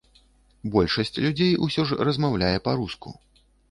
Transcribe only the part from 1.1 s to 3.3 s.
людзей, усё ж, размаўляе па-руску.